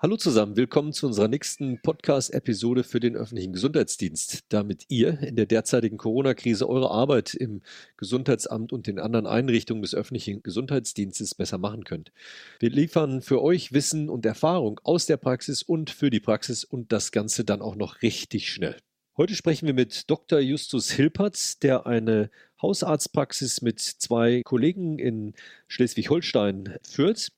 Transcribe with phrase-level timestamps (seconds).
[0.00, 5.46] Hallo zusammen, willkommen zu unserer nächsten Podcast-Episode für den öffentlichen Gesundheitsdienst, damit ihr in der
[5.46, 7.62] derzeitigen Corona-Krise eure Arbeit im
[7.96, 12.12] Gesundheitsamt und den anderen Einrichtungen des öffentlichen Gesundheitsdienstes besser machen könnt.
[12.60, 16.92] Wir liefern für euch Wissen und Erfahrung aus der Praxis und für die Praxis und
[16.92, 18.76] das Ganze dann auch noch richtig schnell.
[19.16, 20.38] Heute sprechen wir mit Dr.
[20.38, 22.30] Justus Hilpertz, der eine
[22.62, 25.34] Hausarztpraxis mit zwei Kollegen in
[25.66, 27.32] Schleswig-Holstein führt.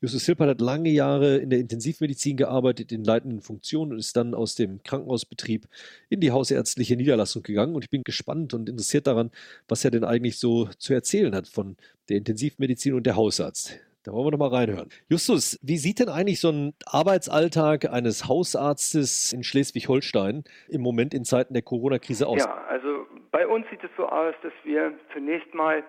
[0.00, 4.32] Justus Hilpert hat lange Jahre in der Intensivmedizin gearbeitet, in leitenden Funktionen und ist dann
[4.32, 5.66] aus dem Krankenhausbetrieb
[6.08, 7.74] in die hausärztliche Niederlassung gegangen.
[7.74, 9.30] Und ich bin gespannt und interessiert daran,
[9.66, 11.76] was er denn eigentlich so zu erzählen hat von
[12.08, 13.80] der Intensivmedizin und der Hausarzt.
[14.04, 14.88] Da wollen wir noch mal reinhören.
[15.08, 21.24] Justus, wie sieht denn eigentlich so ein Arbeitsalltag eines Hausarztes in Schleswig-Holstein im Moment in
[21.24, 22.38] Zeiten der Corona-Krise aus?
[22.38, 25.82] Ja, also bei uns sieht es so aus, dass wir zunächst mal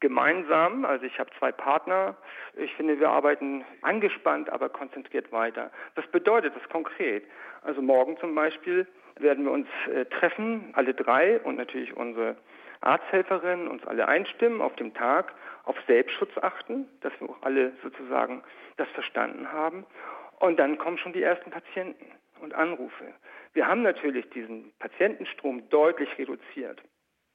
[0.00, 0.84] gemeinsam.
[0.84, 2.16] Also ich habe zwei Partner.
[2.56, 5.70] Ich finde, wir arbeiten angespannt, aber konzentriert weiter.
[5.94, 7.24] Was bedeutet das konkret?
[7.62, 8.86] Also morgen zum Beispiel
[9.18, 12.36] werden wir uns äh, treffen, alle drei und natürlich unsere
[12.80, 18.42] Arzthelferin, uns alle einstimmen auf dem Tag, auf Selbstschutz achten, dass wir auch alle sozusagen
[18.78, 19.84] das verstanden haben.
[20.38, 22.06] Und dann kommen schon die ersten Patienten
[22.40, 23.12] und Anrufe.
[23.52, 26.80] Wir haben natürlich diesen Patientenstrom deutlich reduziert.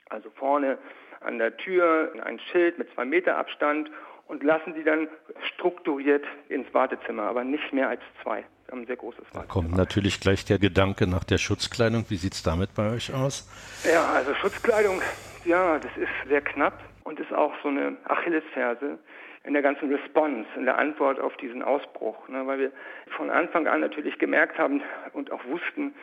[0.10, 0.78] Also vorne
[1.26, 3.90] an der Tür ein Schild mit zwei Meter Abstand
[4.28, 5.08] und lassen die dann
[5.54, 8.46] strukturiert ins Wartezimmer, aber nicht mehr als zwei.
[8.66, 9.44] Wir haben ein sehr großes Wartezimmer.
[9.44, 12.06] Da kommt natürlich gleich der Gedanke nach der Schutzkleidung.
[12.10, 13.48] Wie sieht es damit bei euch aus?
[13.84, 15.02] Ja, also Schutzkleidung,
[15.46, 18.98] ja, das ist sehr knapp und ist auch so eine Achillesferse
[19.44, 22.72] in der ganzen Response, in der Antwort auf diesen Ausbruch, ne, weil wir
[23.16, 24.82] von Anfang an natürlich gemerkt haben
[25.14, 25.94] und auch wussten,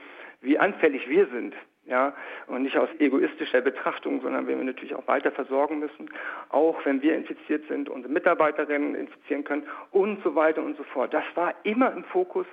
[0.41, 2.15] wie anfällig wir sind ja,
[2.47, 6.11] und nicht aus egoistischer Betrachtung, sondern wenn wir natürlich auch weiter versorgen müssen,
[6.51, 11.13] auch wenn wir infiziert sind, unsere Mitarbeiterinnen infizieren können und so weiter und so fort.
[11.13, 12.47] Das war immer im Fokus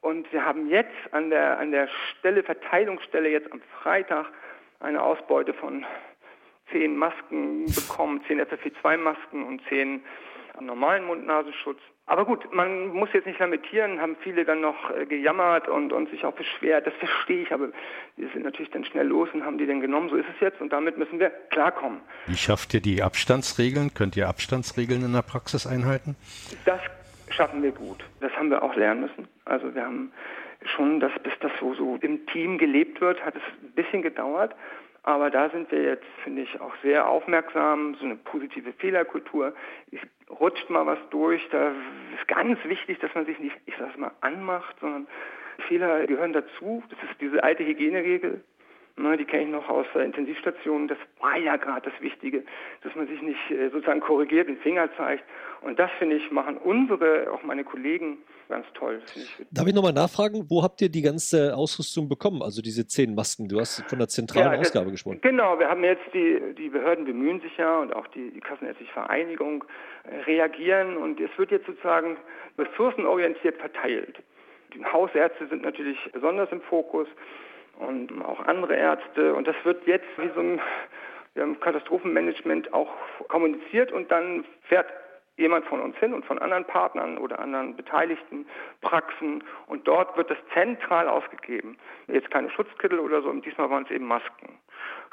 [0.00, 4.26] und wir haben jetzt an der, an der Stelle, Verteilungsstelle jetzt am Freitag
[4.80, 5.84] eine Ausbeute von
[6.72, 10.02] zehn Masken bekommen, zehn FFP2-Masken und zehn
[10.60, 11.78] normalen Mund-Nasenschutz.
[12.06, 16.10] Aber gut, man muss jetzt nicht lamentieren, haben viele dann noch äh, gejammert und, und
[16.10, 16.84] sich auch beschwert.
[16.86, 17.68] Das verstehe ich, aber
[18.16, 20.08] wir sind natürlich dann schnell los und haben die dann genommen.
[20.08, 22.00] So ist es jetzt und damit müssen wir klarkommen.
[22.26, 23.94] Wie schafft ihr die Abstandsregeln?
[23.94, 26.16] Könnt ihr Abstandsregeln in der Praxis einhalten?
[26.64, 26.80] Das
[27.28, 28.04] schaffen wir gut.
[28.20, 29.28] Das haben wir auch lernen müssen.
[29.44, 30.12] Also wir haben
[30.64, 34.54] schon, dass bis das so, so im Team gelebt wird, hat es ein bisschen gedauert.
[35.02, 39.54] Aber da sind wir jetzt, finde ich, auch sehr aufmerksam, so eine positive Fehlerkultur.
[39.90, 41.70] Es rutscht mal was durch, da
[42.14, 45.06] ist ganz wichtig, dass man sich nicht, ich sage es mal, anmacht, sondern
[45.68, 46.82] Fehler gehören dazu.
[46.90, 48.44] Das ist diese alte Hygieneregel.
[48.96, 50.88] Ne, die kenne ich noch aus der Intensivstation.
[50.88, 52.44] Das war ja gerade das Wichtige,
[52.82, 55.24] dass man sich nicht äh, sozusagen korrigiert, den Finger zeigt.
[55.62, 58.18] Und das, finde ich, machen unsere, auch meine Kollegen,
[58.48, 59.00] ganz toll.
[59.14, 59.36] Ich.
[59.50, 62.42] Darf ich nochmal nachfragen, wo habt ihr die ganze Ausrüstung bekommen?
[62.42, 65.20] Also diese zehn Masken, du hast von der zentralen ja, das, Ausgabe gesprochen.
[65.22, 68.92] Genau, wir haben jetzt die, die Behörden bemühen sich ja und auch die, die Kassenärztliche
[68.92, 69.64] Vereinigung
[70.04, 72.16] äh, reagieren und es wird jetzt sozusagen
[72.58, 74.18] ressourcenorientiert verteilt.
[74.74, 77.08] Die Hausärzte sind natürlich besonders im Fokus
[77.80, 79.34] und auch andere Ärzte.
[79.34, 82.90] Und das wird jetzt wie so ein Katastrophenmanagement auch
[83.28, 84.86] kommuniziert und dann fährt
[85.36, 88.46] jemand von uns hin und von anderen Partnern oder anderen beteiligten
[88.82, 91.78] Praxen und dort wird das zentral ausgegeben.
[92.08, 94.58] Jetzt keine Schutzkittel oder so, und diesmal waren es eben Masken.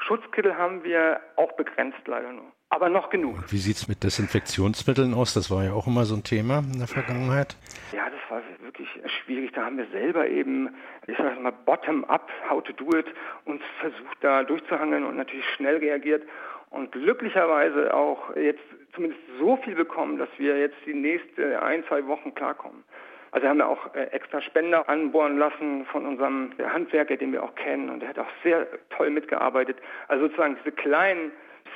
[0.00, 2.52] Schutzkittel haben wir auch begrenzt leider nur.
[2.68, 3.38] Aber noch genug.
[3.38, 5.32] Und wie sieht es mit Desinfektionsmitteln aus?
[5.32, 7.56] Das war ja auch immer so ein Thema in der Vergangenheit.
[7.92, 9.52] Ja, das war wirklich schwierig.
[9.52, 10.74] Da haben wir selber eben,
[11.06, 13.06] ich sage mal, bottom-up, how to do it,
[13.44, 16.22] uns versucht da durchzuhangeln und natürlich schnell reagiert
[16.70, 18.62] und glücklicherweise auch jetzt
[18.94, 22.84] zumindest so viel bekommen, dass wir jetzt die nächsten ein, zwei Wochen klarkommen.
[23.30, 27.42] Also wir haben ja auch äh, extra Spender anbohren lassen von unserem Handwerker, den wir
[27.42, 29.76] auch kennen und der hat auch sehr toll mitgearbeitet.
[30.08, 31.32] Also sozusagen diese kleinen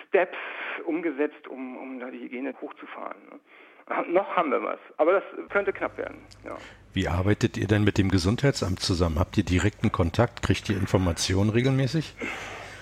[0.09, 0.39] Steps
[0.85, 3.17] umgesetzt, um, um da die Hygiene hochzufahren.
[4.09, 6.19] Noch haben wir was, aber das könnte knapp werden.
[6.45, 6.57] Ja.
[6.95, 9.19] Wie arbeitet ihr denn mit dem Gesundheitsamt zusammen?
[9.19, 10.43] Habt ihr direkten Kontakt?
[10.43, 12.15] Kriegt ihr Informationen regelmäßig?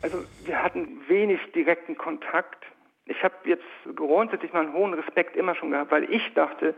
[0.03, 2.65] Also wir hatten wenig direkten Kontakt.
[3.07, 3.65] Ich habe jetzt
[3.97, 6.75] grundsätzlich mal einen hohen Respekt immer schon gehabt, weil ich dachte,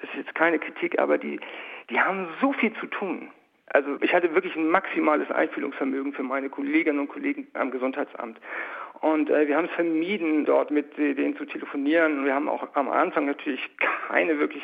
[0.00, 1.40] das ist jetzt keine Kritik, aber die,
[1.90, 3.30] die haben so viel zu tun.
[3.66, 8.38] Also ich hatte wirklich ein maximales Einfühlungsvermögen für meine Kolleginnen und Kollegen am Gesundheitsamt.
[9.00, 12.24] Und äh, wir haben es vermieden, dort mit denen zu telefonieren.
[12.24, 13.60] Wir haben auch am Anfang natürlich
[14.08, 14.62] keine wirklich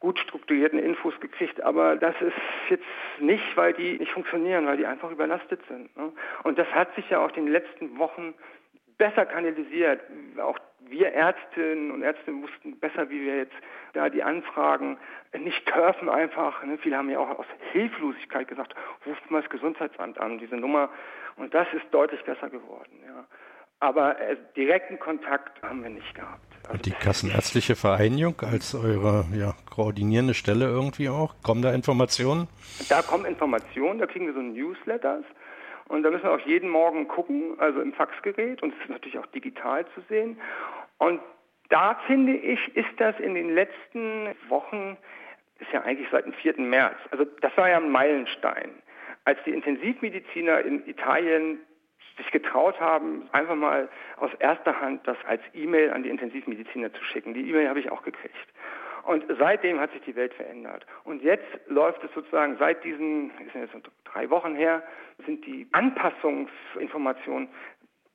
[0.00, 2.32] gut strukturierten Infos gekriegt, aber das ist
[2.70, 2.84] jetzt
[3.18, 5.94] nicht, weil die nicht funktionieren, weil die einfach überlastet sind.
[5.96, 6.12] Ne?
[6.44, 8.34] Und das hat sich ja auch in den letzten Wochen
[8.96, 10.00] besser kanalisiert.
[10.40, 10.58] Auch
[10.90, 13.54] wir Ärztinnen und Ärzte wussten besser, wie wir jetzt
[13.92, 14.98] da die Anfragen
[15.36, 16.62] nicht dürfen einfach.
[16.64, 16.78] Ne?
[16.78, 18.74] Viele haben ja auch aus Hilflosigkeit gesagt,
[19.06, 20.90] ruft mal das Gesundheitsamt an, diese Nummer.
[21.36, 23.00] Und das ist deutlich besser geworden.
[23.06, 23.24] Ja.
[23.80, 26.42] Aber äh, direkten Kontakt haben wir nicht gehabt.
[26.64, 31.34] Also und die Kassenärztliche Vereinigung als eure ja, koordinierende Stelle irgendwie auch?
[31.42, 32.48] Kommen da Informationen?
[32.88, 35.24] Da kommen Informationen, da kriegen wir so Newsletters.
[35.88, 39.18] Und da müssen wir auch jeden Morgen gucken, also im Faxgerät und es ist natürlich
[39.18, 40.38] auch digital zu sehen.
[40.98, 41.20] Und
[41.68, 44.96] da finde ich, ist das in den letzten Wochen,
[45.58, 46.60] ist ja eigentlich seit dem 4.
[46.60, 48.70] März, also das war ja ein Meilenstein,
[49.24, 51.60] als die Intensivmediziner in Italien
[52.16, 57.04] sich getraut haben, einfach mal aus erster Hand das als E-Mail an die Intensivmediziner zu
[57.04, 57.32] schicken.
[57.34, 58.34] Die E-Mail habe ich auch gekriegt.
[59.04, 60.84] Und seitdem hat sich die Welt verändert.
[61.04, 63.74] Und jetzt läuft es sozusagen seit diesen, ist jetzt
[64.04, 64.82] drei Wochen her,
[65.24, 67.48] sind die Anpassungsinformationen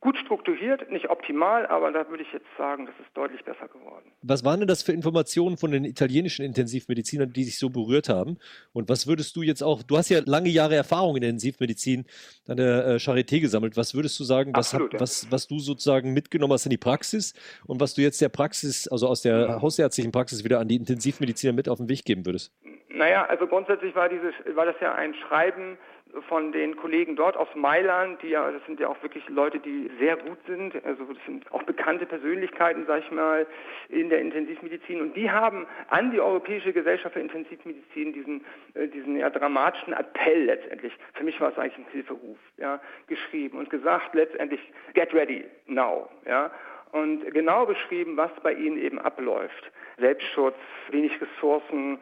[0.03, 4.11] gut strukturiert, nicht optimal, aber da würde ich jetzt sagen, das ist deutlich besser geworden.
[4.21, 8.37] Was waren denn das für Informationen von den italienischen Intensivmedizinern, die sich so berührt haben?
[8.73, 12.05] Und was würdest du jetzt auch, du hast ja lange Jahre Erfahrung in der Intensivmedizin
[12.47, 13.77] an der äh, Charité gesammelt.
[13.77, 14.99] Was würdest du sagen, was, Absolut, hat, ja.
[14.99, 17.33] was, was du sozusagen mitgenommen hast in die Praxis
[17.65, 19.61] und was du jetzt der Praxis, also aus der ja.
[19.61, 22.53] hausärztlichen Praxis wieder an die Intensivmediziner mit auf den Weg geben würdest?
[22.89, 25.77] Naja, also grundsätzlich war, dieses, war das ja ein Schreiben
[26.21, 29.89] von den Kollegen dort aus Mailand, die ja, das sind ja auch wirklich Leute, die
[29.99, 33.47] sehr gut sind, also das sind auch bekannte Persönlichkeiten, sag ich mal,
[33.89, 38.45] in der Intensivmedizin und die haben an die Europäische Gesellschaft für Intensivmedizin diesen,
[38.75, 43.57] äh, diesen ja, dramatischen Appell letztendlich, für mich war es eigentlich ein Hilferuf, ja, geschrieben
[43.57, 44.61] und gesagt letztendlich,
[44.93, 46.51] get ready now, ja,
[46.91, 49.71] und genau beschrieben, was bei ihnen eben abläuft.
[49.97, 50.55] Selbstschutz,
[50.89, 51.97] wenig Ressourcen,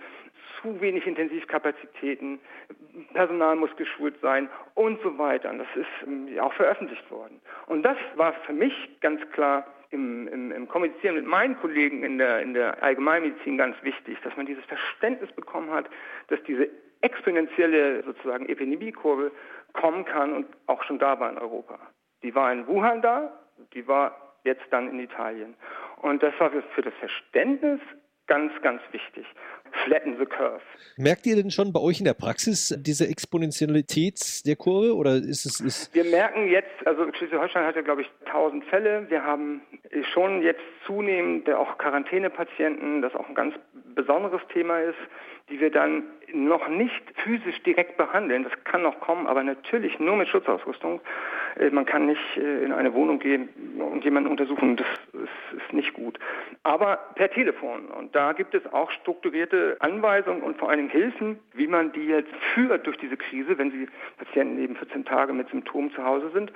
[0.62, 2.40] zu wenig Intensivkapazitäten,
[3.14, 5.50] Personal muss geschult sein und so weiter.
[5.50, 7.40] Und das ist ähm, auch veröffentlicht worden.
[7.68, 12.18] Und das war für mich ganz klar im, im, im Kommunizieren mit meinen Kollegen in
[12.18, 15.90] der, in der Allgemeinmedizin ganz wichtig, dass man dieses Verständnis bekommen hat,
[16.28, 16.70] dass diese
[17.02, 19.32] exponentielle sozusagen Epidemiekurve
[19.74, 21.80] kommen kann und auch schon da war in Europa.
[22.24, 23.32] Die war in Wuhan da,
[23.74, 25.56] die war jetzt dann in Italien.
[25.98, 27.80] Und das war für das Verständnis
[28.28, 29.26] ganz, ganz wichtig.
[29.86, 30.62] Flatten the curve.
[30.98, 35.46] Merkt ihr denn schon bei euch in der Praxis diese Exponentialität der Kurve oder ist
[35.46, 35.60] es?
[35.62, 39.10] Ist wir merken jetzt, also Schleswig-Holstein hat ja glaube ich 1000 Fälle.
[39.10, 39.62] Wir haben
[40.14, 43.56] schon jetzt zunehmend auch Quarantänepatienten, das auch ein ganz
[43.96, 45.00] besonderes Thema ist,
[45.50, 46.04] die wir dann
[46.34, 48.44] noch nicht physisch direkt behandeln.
[48.44, 51.02] Das kann noch kommen, aber natürlich nur mit Schutzausrüstung.
[51.60, 54.78] Äh, man kann nicht äh, in eine Wohnung gehen und jemanden untersuchen.
[54.78, 54.88] Das
[55.56, 56.20] ist nicht gut.
[56.64, 57.88] Aber per Telefon.
[57.88, 62.06] Und da gibt es auch strukturierte Anweisungen und vor allen Dingen Hilfen, wie man die
[62.06, 63.88] jetzt führt durch diese Krise, wenn sie
[64.18, 66.52] Patienten eben 14 Tage mit Symptomen zu Hause sind.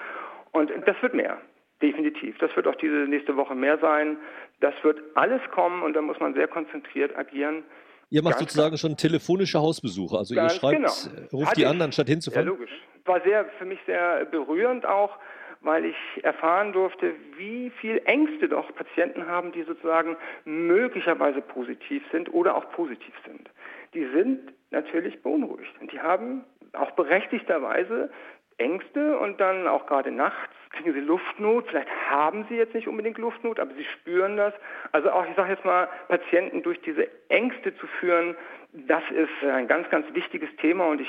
[0.52, 1.38] Und das wird mehr.
[1.82, 2.38] Definitiv.
[2.38, 4.18] Das wird auch diese nächste Woche mehr sein.
[4.62, 7.64] Das wird alles kommen und da muss man sehr konzentriert agieren.
[8.10, 10.18] Ihr macht Ganz sozusagen schon telefonische Hausbesuche.
[10.18, 10.90] Also ihr schreibt, genau.
[10.90, 12.48] Äh, ruft Hatte die an, anstatt hinzufahren?
[12.48, 12.72] Ja, logisch.
[13.04, 15.18] War sehr, für mich sehr berührend auch,
[15.66, 20.16] weil ich erfahren durfte, wie viel Ängste doch Patienten haben, die sozusagen
[20.46, 23.50] möglicherweise positiv sind oder auch positiv sind.
[23.94, 28.12] Die sind natürlich beunruhigt und die haben auch berechtigterweise
[28.58, 31.68] Ängste und dann auch gerade nachts kriegen sie Luftnot.
[31.68, 34.54] Vielleicht haben sie jetzt nicht unbedingt Luftnot, aber sie spüren das.
[34.92, 38.36] Also auch, ich sage jetzt mal, Patienten durch diese Ängste zu führen,
[38.88, 41.08] das ist ein ganz, ganz wichtiges Thema und ich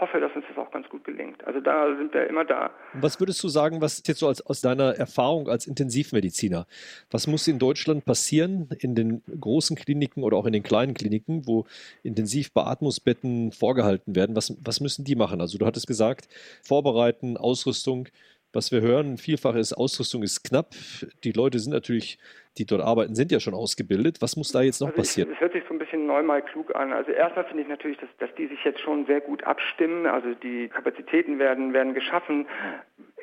[0.00, 1.44] hoffe, dass uns das auch ganz gut gelingt.
[1.46, 2.70] Also da sind wir immer da.
[2.94, 6.66] Was würdest du sagen, was jetzt so als, aus deiner Erfahrung als Intensivmediziner,
[7.10, 11.46] was muss in Deutschland passieren, in den großen Kliniken oder auch in den kleinen Kliniken,
[11.46, 11.66] wo
[12.02, 14.34] Intensivbeatmungsbetten vorgehalten werden?
[14.34, 15.40] Was, was müssen die machen?
[15.40, 16.28] Also du hattest gesagt,
[16.62, 18.08] vorbereiten, Ausrüstung.
[18.52, 20.74] Was wir hören vielfach ist, Ausrüstung ist knapp.
[21.24, 22.18] Die Leute sind natürlich,
[22.58, 24.18] die dort arbeiten, sind ja schon ausgebildet.
[24.20, 25.30] Was muss da jetzt noch also passieren?
[25.32, 26.92] Es hört sich so ein bisschen neunmal klug an.
[26.92, 30.06] Also erstmal finde ich natürlich, dass, dass die sich jetzt schon sehr gut abstimmen.
[30.06, 32.46] Also die Kapazitäten werden, werden geschaffen.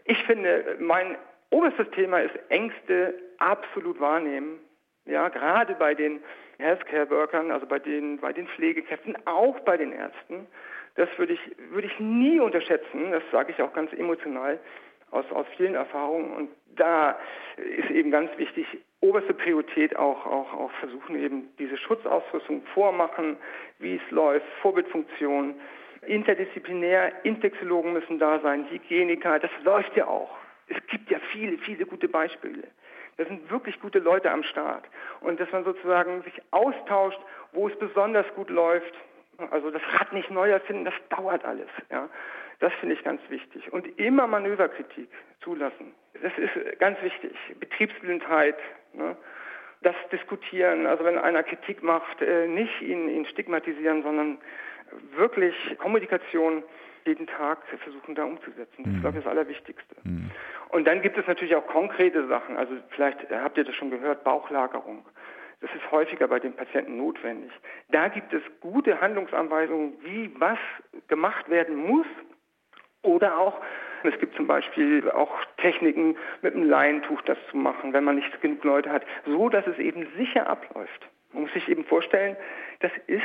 [0.06, 1.16] Ich finde, mein
[1.50, 4.60] oberstes Thema ist Ängste absolut wahrnehmen.
[5.06, 6.20] Ja, gerade bei den
[6.60, 10.48] Healthcare-Workern, also bei den, bei den Pflegekräften, auch bei den Ärzten.
[10.96, 11.40] Das würde ich,
[11.72, 13.12] würde ich nie unterschätzen.
[13.12, 14.60] Das sage ich auch ganz emotional
[15.12, 16.32] aus, aus vielen Erfahrungen.
[16.34, 17.18] Und da
[17.58, 18.66] ist eben ganz wichtig,
[19.02, 23.38] oberste Priorität auch, auch, auch versuchen eben diese Schutzausrüstung vormachen,
[23.80, 25.56] wie es läuft, Vorbildfunktion,
[26.08, 30.30] interdisziplinär, Infektiologen müssen da sein, Hygieniker, das läuft ja auch.
[30.68, 32.64] Es gibt ja viele, viele gute Beispiele.
[33.18, 34.86] Da sind wirklich gute Leute am Start.
[35.20, 37.20] Und dass man sozusagen sich austauscht,
[37.52, 38.94] wo es besonders gut läuft.
[39.50, 41.68] Also das Rad nicht neu erfinden, das dauert alles.
[41.92, 42.08] Ja.
[42.60, 43.74] Das finde ich ganz wichtig.
[43.74, 45.10] Und immer Manöverkritik
[45.42, 45.94] zulassen.
[46.22, 47.36] Das ist ganz wichtig.
[47.60, 48.56] Betriebsblindheit
[48.94, 49.16] Ne?
[49.82, 54.38] Das Diskutieren, also wenn einer Kritik macht, äh, nicht ihn, ihn stigmatisieren, sondern
[55.16, 56.64] wirklich Kommunikation
[57.06, 58.84] jeden Tag versuchen da umzusetzen.
[58.84, 59.02] Das ist, mhm.
[59.02, 59.96] glaube ich, das Allerwichtigste.
[60.04, 60.30] Mhm.
[60.70, 62.58] Und dann gibt es natürlich auch konkrete Sachen.
[62.58, 65.06] Also vielleicht habt ihr das schon gehört, Bauchlagerung.
[65.62, 67.52] Das ist häufiger bei den Patienten notwendig.
[67.90, 70.58] Da gibt es gute Handlungsanweisungen, wie was
[71.08, 72.08] gemacht werden muss
[73.04, 73.62] oder auch
[74.10, 78.42] es gibt zum Beispiel auch Techniken, mit einem Leintuch das zu machen, wenn man nicht
[78.42, 81.08] genug Leute hat, so dass es eben sicher abläuft.
[81.34, 82.36] Man muss sich eben vorstellen,
[82.80, 83.24] das ist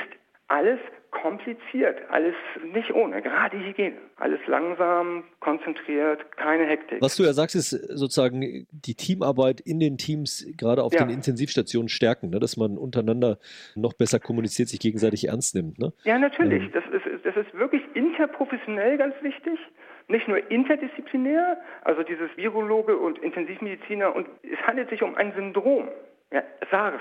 [0.49, 0.79] alles
[1.11, 2.35] kompliziert, alles
[2.73, 3.97] nicht ohne, gerade Hygiene.
[4.17, 7.01] Alles langsam, konzentriert, keine Hektik.
[7.01, 11.05] Was du ja sagst, ist sozusagen die Teamarbeit in den Teams, gerade auf ja.
[11.05, 12.39] den Intensivstationen stärken, ne?
[12.39, 13.39] dass man untereinander
[13.75, 15.79] noch besser kommuniziert, sich gegenseitig ernst nimmt.
[15.79, 15.93] Ne?
[16.05, 16.63] Ja, natürlich.
[16.65, 16.71] Ähm.
[16.73, 19.59] Das, ist, das ist wirklich interprofessionell ganz wichtig
[20.09, 25.89] nicht nur interdisziplinär, also dieses Virologe und Intensivmediziner, und es handelt sich um ein Syndrom,
[26.31, 27.01] ja, SARS.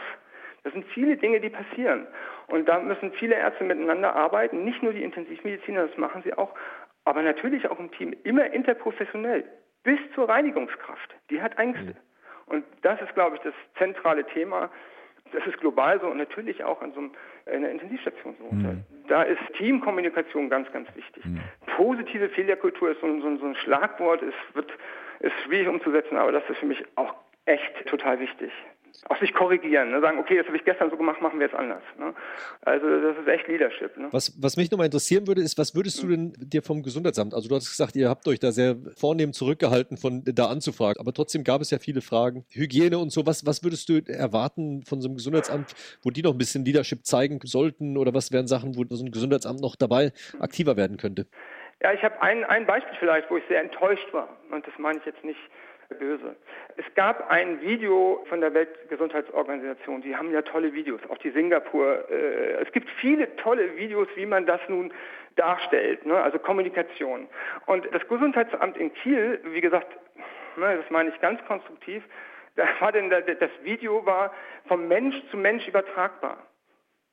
[0.64, 2.08] Das sind viele Dinge, die passieren.
[2.48, 6.56] Und da müssen viele Ärzte miteinander arbeiten, nicht nur die Intensivmediziner, das machen sie auch,
[7.06, 9.44] aber natürlich auch im Team, immer interprofessionell,
[9.84, 11.16] bis zur Reinigungskraft.
[11.30, 11.86] Die hat Ängste.
[11.86, 11.96] Mhm.
[12.48, 14.70] Und das ist, glaube ich, das zentrale Thema.
[15.32, 17.02] Das ist global so und natürlich auch an so
[17.52, 18.56] einer Intensivstation so.
[18.56, 18.84] Mhm.
[19.08, 21.26] Da ist Teamkommunikation ganz, ganz wichtig.
[21.26, 21.42] Mhm.
[21.76, 24.72] Positive Fehlerkultur ist so ein, so ein, Schlagwort, es wird,
[25.20, 27.14] ist schwierig umzusetzen, aber das ist für mich auch
[27.46, 28.52] echt total wichtig
[29.10, 30.02] auch sich korrigieren, ne?
[30.02, 31.82] sagen, okay, das habe ich gestern so gemacht, machen wir jetzt anders.
[32.00, 32.14] Ne?
[32.62, 33.96] Also das ist echt Leadership.
[33.98, 34.08] Ne?
[34.12, 37.48] Was, was mich nochmal interessieren würde, ist, was würdest du denn dir vom Gesundheitsamt, also
[37.48, 41.44] du hast gesagt, ihr habt euch da sehr vornehm zurückgehalten, von da anzufragen, aber trotzdem
[41.44, 45.08] gab es ja viele Fragen, Hygiene und so, was, was würdest du erwarten von so
[45.08, 48.86] einem Gesundheitsamt, wo die noch ein bisschen Leadership zeigen sollten oder was wären Sachen, wo
[48.96, 51.28] so ein Gesundheitsamt noch dabei aktiver werden könnte?
[51.82, 55.00] Ja, ich habe ein, ein Beispiel vielleicht, wo ich sehr enttäuscht war und das meine
[55.00, 55.40] ich jetzt nicht
[56.00, 56.36] böse.
[56.78, 62.10] Es gab ein Video von der Weltgesundheitsorganisation, die haben ja tolle Videos, auch die Singapur.
[62.10, 64.92] Äh, es gibt viele tolle Videos, wie man das nun
[65.36, 66.16] darstellt, ne?
[66.16, 67.28] also Kommunikation.
[67.66, 69.88] Und das Gesundheitsamt in Kiel, wie gesagt,
[70.58, 72.04] ne, das meine ich ganz konstruktiv,
[72.56, 74.34] da war denn das Video war
[74.68, 76.38] vom Mensch zu Mensch übertragbar.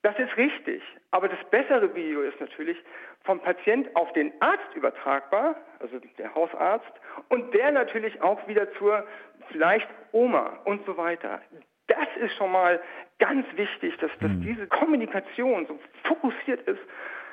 [0.03, 0.83] Das ist richtig,
[1.13, 2.77] aber das bessere Video ist natürlich
[3.23, 6.93] vom Patient auf den Arzt übertragbar, also der Hausarzt,
[7.29, 9.07] und der natürlich auch wieder zur
[9.53, 11.41] vielleicht Oma und so weiter.
[11.87, 12.81] Das ist schon mal
[13.21, 14.43] ganz wichtig, dass, dass mhm.
[14.43, 16.81] diese Kommunikation so fokussiert ist.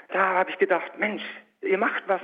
[0.10, 1.24] Da habe ich gedacht, Mensch,
[1.62, 2.22] ihr macht was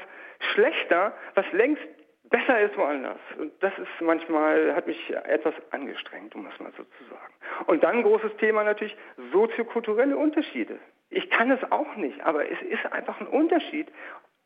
[0.54, 1.84] schlechter, was längst
[2.30, 3.20] besser ist woanders.
[3.38, 7.34] Und das ist manchmal, hat mich etwas angestrengt, um es mal so zu sagen.
[7.68, 8.96] Und dann großes Thema natürlich
[9.32, 10.80] soziokulturelle Unterschiede.
[11.10, 13.92] Ich kann es auch nicht, aber es ist einfach ein Unterschied.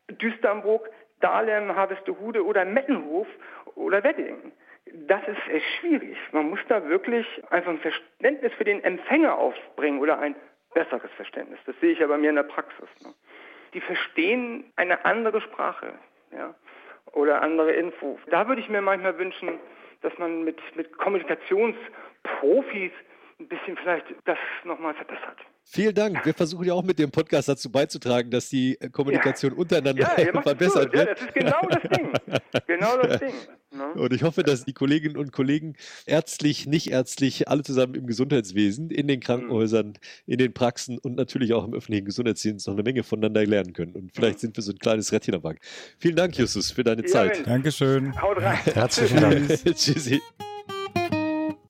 [0.08, 0.88] Düsternbruck,
[1.20, 3.26] Dahlem, Harvestehude oder Mettenhof
[3.74, 4.52] oder Wedding.
[5.06, 6.16] Das ist schwierig.
[6.32, 10.34] Man muss da wirklich einfach ein Verständnis für den Empfänger aufbringen oder ein
[10.74, 11.60] besseres Verständnis.
[11.66, 12.88] Das sehe ich ja bei mir in der Praxis.
[13.02, 13.12] Ne?
[13.74, 15.92] Die verstehen eine andere Sprache.
[16.32, 16.54] Ja?
[17.12, 18.18] Oder andere Infos.
[18.30, 19.58] Da würde ich mir manchmal wünschen,
[20.02, 22.92] dass man mit, mit Kommunikationsprofis
[23.38, 25.38] ein bisschen vielleicht das nochmal verbessert.
[25.72, 26.26] Vielen Dank.
[26.26, 29.58] Wir versuchen ja auch mit dem Podcast dazu beizutragen, dass die Kommunikation ja.
[29.58, 31.08] untereinander ja, verbessert wird.
[31.08, 32.12] Ja, das ist genau das Ding.
[32.66, 33.32] Genau das Ding.
[33.72, 33.92] Ne?
[33.94, 38.90] Und ich hoffe, dass die Kolleginnen und Kollegen ärztlich, nicht ärztlich, alle zusammen im Gesundheitswesen,
[38.90, 39.92] in den Krankenhäusern,
[40.26, 43.94] in den Praxen und natürlich auch im öffentlichen Gesundheitsdienst noch eine Menge voneinander lernen können.
[43.94, 44.40] Und vielleicht mhm.
[44.40, 45.60] sind wir so ein kleines Rädchen am Bank.
[45.98, 47.46] Vielen Dank, Justus, für deine Zeit.
[47.46, 48.20] Dankeschön.
[48.20, 48.58] Haut rein.
[48.64, 49.48] Herzlichen Dank.
[49.76, 50.20] Tschüssi.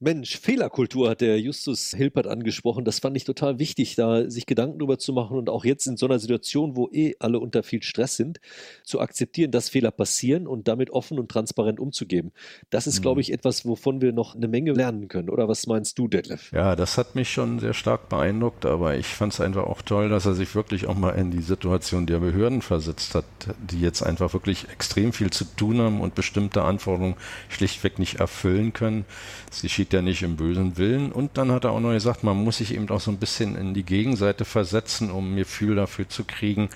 [0.03, 2.87] Mensch, Fehlerkultur hat der Justus Hilpert angesprochen.
[2.87, 5.99] Das fand ich total wichtig, da sich Gedanken drüber zu machen und auch jetzt in
[5.99, 8.41] so einer Situation, wo eh alle unter viel Stress sind,
[8.83, 12.33] zu akzeptieren, dass Fehler passieren und damit offen und transparent umzugehen.
[12.71, 13.03] Das ist, mhm.
[13.03, 15.29] glaube ich, etwas, wovon wir noch eine Menge lernen können.
[15.29, 16.51] Oder was meinst du, Detlef?
[16.53, 20.09] Ja, das hat mich schon sehr stark beeindruckt, aber ich fand es einfach auch toll,
[20.09, 23.27] dass er sich wirklich auch mal in die Situation der Behörden versetzt hat,
[23.59, 27.17] die jetzt einfach wirklich extrem viel zu tun haben und bestimmte Anforderungen
[27.51, 29.05] schlichtweg nicht erfüllen können.
[29.51, 31.11] Sie steht ja nicht im bösen Willen.
[31.11, 33.57] Und dann hat er auch noch gesagt, man muss sich eben auch so ein bisschen
[33.57, 36.69] in die Gegenseite versetzen, um ein Gefühl dafür zu kriegen,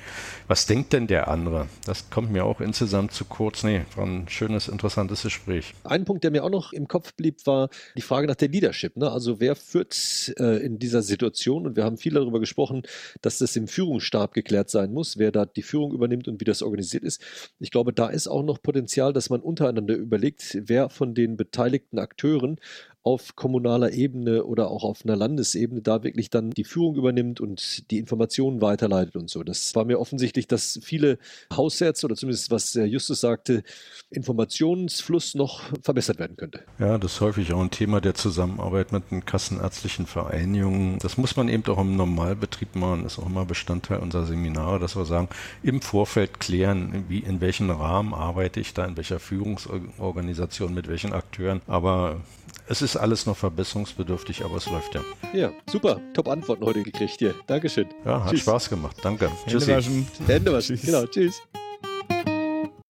[0.48, 1.68] was denkt denn der andere?
[1.86, 3.62] Das kommt mir auch insgesamt zu kurz.
[3.62, 5.74] Nee, war ein schönes, interessantes Gespräch.
[5.84, 8.96] Ein Punkt, der mir auch noch im Kopf blieb, war die Frage nach der Leadership.
[8.96, 9.08] Ne?
[9.08, 11.66] Also wer führt äh, in dieser Situation?
[11.66, 12.82] Und wir haben viel darüber gesprochen,
[13.22, 16.62] dass das im Führungsstab geklärt sein muss, wer da die Führung übernimmt und wie das
[16.62, 17.22] organisiert ist.
[17.60, 22.00] Ich glaube, da ist auch noch Potenzial, dass man untereinander überlegt, wer von den beteiligten
[22.00, 22.58] Akteuren
[23.04, 27.90] auf kommunaler Ebene oder auch auf einer Landesebene da wirklich dann die Führung übernimmt und
[27.90, 29.42] die Informationen weiterleitet und so.
[29.42, 31.18] Das war mir offensichtlich, dass viele
[31.54, 33.62] Hausärzte oder zumindest was Justus sagte,
[34.08, 36.64] Informationsfluss noch verbessert werden könnte.
[36.78, 40.98] Ja, das ist häufig auch ein Thema der Zusammenarbeit mit den kassenärztlichen Vereinigungen.
[41.00, 44.78] Das muss man eben auch im Normalbetrieb machen, das ist auch immer Bestandteil unserer Seminare,
[44.78, 45.28] dass wir sagen,
[45.62, 51.12] im Vorfeld klären, wie, in welchem Rahmen arbeite ich da, in welcher Führungsorganisation, mit welchen
[51.12, 51.60] Akteuren.
[51.66, 52.22] Aber
[52.68, 55.02] es ist alles noch verbesserungsbedürftig, aber es läuft ja.
[55.32, 56.00] Ja, super.
[56.14, 57.34] Top Antworten heute gekriegt hier.
[57.46, 57.86] Dankeschön.
[58.04, 58.40] Ja, hat Tschüss.
[58.40, 58.96] Spaß gemacht.
[59.02, 59.30] Danke.
[59.46, 60.06] Hände waschen.
[60.26, 60.80] Hände waschen.
[60.82, 61.06] Genau.
[61.06, 61.40] Tschüss.